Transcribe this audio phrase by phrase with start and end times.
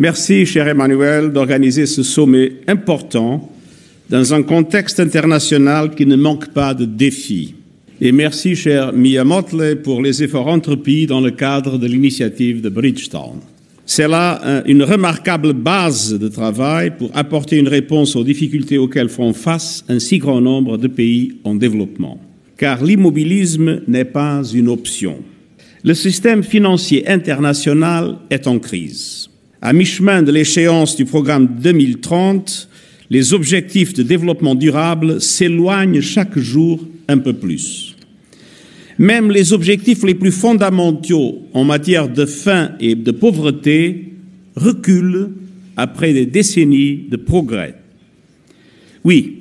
[0.00, 3.50] Merci, cher Emmanuel, d'organiser ce sommet important
[4.08, 7.56] dans un contexte international qui ne manque pas de défis.
[8.00, 12.68] Et merci, cher Mia Motley, pour les efforts entrepris dans le cadre de l'initiative de
[12.68, 13.40] Bridgetown.
[13.86, 19.32] C'est là une remarquable base de travail pour apporter une réponse aux difficultés auxquelles font
[19.32, 22.20] face un si grand nombre de pays en développement.
[22.56, 25.18] Car l'immobilisme n'est pas une option.
[25.82, 29.28] Le système financier international est en crise.
[29.60, 32.68] À mi-chemin de l'échéance du programme 2030,
[33.10, 37.96] les objectifs de développement durable s'éloignent chaque jour un peu plus.
[38.98, 44.12] Même les objectifs les plus fondamentaux en matière de faim et de pauvreté
[44.54, 45.30] reculent
[45.76, 47.74] après des décennies de progrès.
[49.02, 49.38] Oui,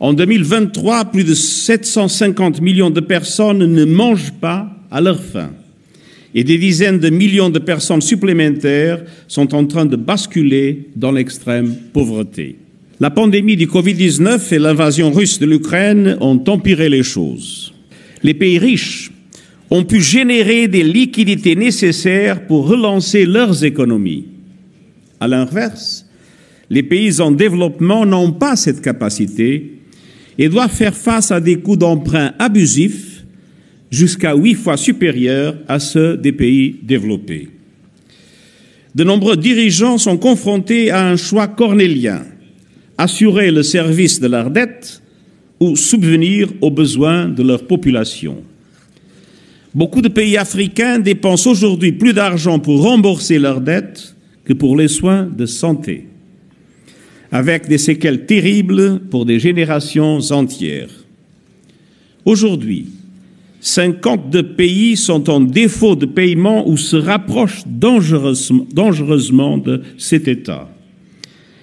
[0.00, 5.50] en 2023, plus de 750 millions de personnes ne mangent pas à leur faim
[6.34, 11.74] et des dizaines de millions de personnes supplémentaires sont en train de basculer dans l'extrême
[11.92, 12.56] pauvreté.
[13.00, 17.72] La pandémie du Covid-19 et l'invasion russe de l'Ukraine ont empiré les choses.
[18.22, 19.10] Les pays riches
[19.70, 24.26] ont pu générer des liquidités nécessaires pour relancer leurs économies.
[25.18, 26.06] À l'inverse,
[26.68, 29.78] les pays en développement n'ont pas cette capacité
[30.38, 33.09] et doivent faire face à des coûts d'emprunt abusifs
[33.90, 37.48] jusqu'à huit fois supérieurs à ceux des pays développés.
[38.94, 42.22] De nombreux dirigeants sont confrontés à un choix cornélien,
[42.98, 45.02] assurer le service de leurs dettes
[45.60, 48.42] ou subvenir aux besoins de leur population.
[49.74, 54.88] Beaucoup de pays africains dépensent aujourd'hui plus d'argent pour rembourser leurs dettes que pour les
[54.88, 56.08] soins de santé,
[57.30, 60.90] avec des séquelles terribles pour des générations entières.
[62.24, 62.86] Aujourd'hui,
[63.60, 70.68] 52 pays sont en défaut de paiement ou se rapprochent dangereusement, de cet état.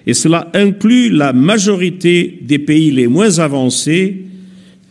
[0.06, 4.24] Et cela inclut la majorité des pays les moins avancés,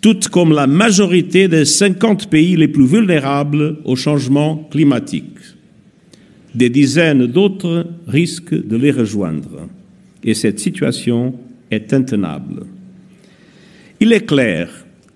[0.02, 5.24] tout comme la majorité des 50 pays les plus vulnérables au changement climatique.
[6.54, 9.68] Des dizaines d'autres risquent de les rejoindre.
[10.24, 11.34] Et cette situation
[11.72, 12.66] est intenable.
[14.00, 14.70] Il est clair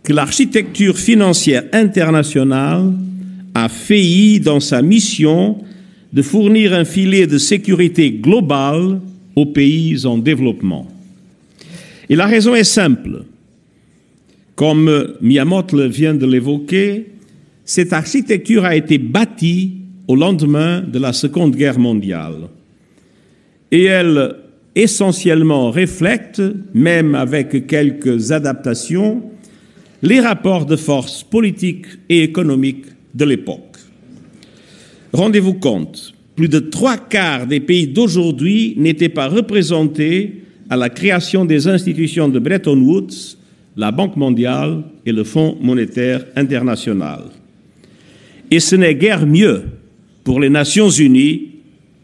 [0.04, 2.94] que l'architecture financière internationale
[3.54, 5.58] a failli dans sa mission
[6.14, 9.00] de fournir un filet de sécurité globale
[9.36, 10.88] aux pays en développement.
[12.10, 13.24] Et la raison est simple.
[14.56, 17.08] Comme Miyamoto vient de l'évoquer,
[17.64, 19.74] cette architecture a été bâtie
[20.08, 22.50] au lendemain de la Seconde Guerre mondiale.
[23.72, 24.36] Et elle
[24.76, 26.42] essentiellement reflète,
[26.74, 29.24] même avec quelques adaptations,
[30.02, 33.78] les rapports de force politiques et économiques de l'époque.
[35.14, 41.46] Rendez-vous compte, plus de trois quarts des pays d'aujourd'hui n'étaient pas représentés à la création
[41.46, 43.38] des institutions de Bretton Woods,
[43.76, 47.24] la Banque mondiale et le Fonds monétaire international.
[48.50, 49.64] Et ce n'est guère mieux
[50.24, 51.50] pour les Nations unies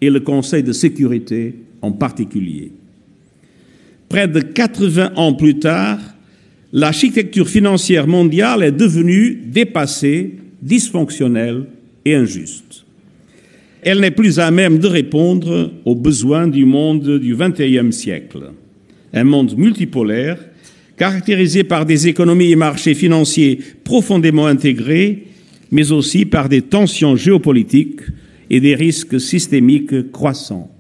[0.01, 2.71] et le Conseil de sécurité en particulier.
[4.09, 5.99] Près de 80 ans plus tard,
[6.73, 11.65] l'architecture financière mondiale est devenue dépassée, dysfonctionnelle
[12.05, 12.85] et injuste.
[13.81, 18.51] Elle n'est plus à même de répondre aux besoins du monde du XXIe siècle.
[19.13, 20.39] Un monde multipolaire,
[20.97, 25.27] caractérisé par des économies et marchés financiers profondément intégrés,
[25.71, 28.01] mais aussi par des tensions géopolitiques
[28.49, 30.71] et des risques systémiques croissants.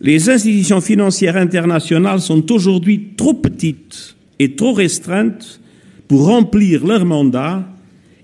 [0.00, 5.60] Les institutions financières internationales sont aujourd'hui trop petites et trop restreintes
[6.08, 7.66] pour remplir leur mandat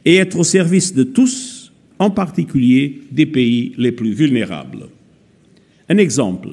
[0.04, 4.88] et être au service de tous, en particulier des pays les plus vulnérables.
[5.88, 6.50] Un exemple.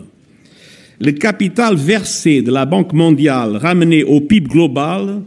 [1.01, 5.21] Le capital versé de la Banque mondiale ramené au PIB global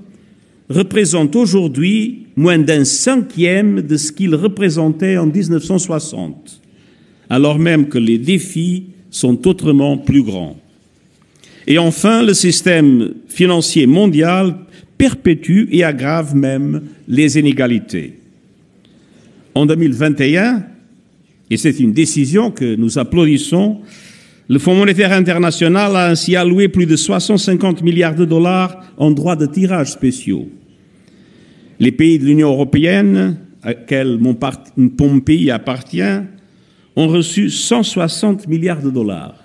[0.69, 6.60] représente aujourd'hui moins d'un cinquième de ce qu'il représentait en 1960,
[7.28, 10.56] alors même que les défis sont autrement plus grands.
[11.67, 14.56] Et enfin, le système financier mondial
[14.99, 18.19] perpétue et aggrave même les inégalités.
[19.55, 20.64] En 2021,
[21.50, 23.81] et c'est une décision que nous applaudissons,
[24.49, 29.37] le Fonds monétaire international a ainsi alloué plus de 650 milliards de dollars en droits
[29.37, 30.49] de tirage spéciaux.
[31.79, 34.37] Les pays de l'Union européenne, auxquels mon,
[34.76, 36.20] mon pays appartient,
[36.97, 39.43] ont reçu 160 milliards de dollars.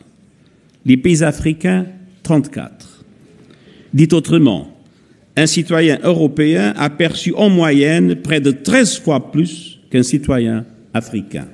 [0.85, 1.85] Les pays africains,
[2.27, 3.05] 34.
[3.93, 4.75] Dit autrement,
[5.37, 11.47] un citoyen européen a perçu en moyenne près de 13 fois plus qu'un citoyen africain.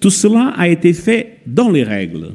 [0.00, 2.32] Tout cela a été fait dans les règles.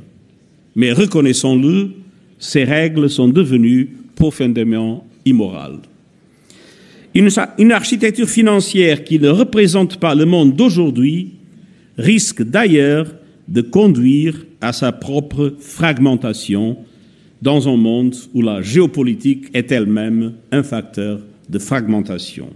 [0.77, 1.91] Mais reconnaissons-le,
[2.39, 5.79] ces règles sont devenues profondément immorales.
[7.13, 11.33] Une, une, architecture financière qui ne représente pas le monde d'aujourd'hui
[11.97, 13.07] risque d'ailleurs
[13.49, 16.77] de conduire à sa propre fragmentation
[17.45, 22.49] dans un monde où la géopolitique est elle-même un facteur de fragmentation.